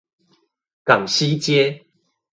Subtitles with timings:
[0.83, 1.85] 港西街